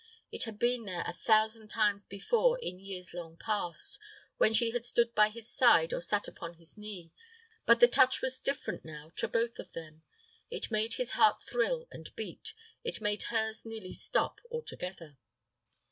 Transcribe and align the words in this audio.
It 0.31 0.45
had 0.45 0.57
been 0.57 0.85
there 0.85 1.03
a 1.05 1.13
thousand 1.13 1.67
times 1.67 2.07
before, 2.07 2.57
in 2.57 2.79
years 2.79 3.13
long 3.13 3.37
past, 3.37 3.99
when 4.37 4.51
she 4.51 4.71
had 4.71 4.83
stood 4.83 5.13
by 5.13 5.29
his 5.29 5.47
side 5.47 5.93
or 5.93 6.01
sat 6.01 6.27
upon 6.27 6.55
his 6.55 6.75
knee; 6.75 7.11
but 7.67 7.79
the 7.79 7.87
touch 7.87 8.19
was 8.19 8.39
different 8.39 8.83
now 8.83 9.11
to 9.17 9.27
both 9.27 9.59
of 9.59 9.73
them. 9.73 10.01
It 10.49 10.71
made 10.71 10.95
his 10.95 11.11
heart 11.11 11.43
thrill 11.43 11.87
and 11.91 12.09
beat; 12.15 12.55
it 12.83 12.99
made 12.99 13.25
hers 13.29 13.63
nearly 13.63 13.93
stop 13.93 14.39
altogether. 14.49 15.19